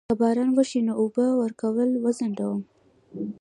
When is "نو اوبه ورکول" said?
0.87-1.89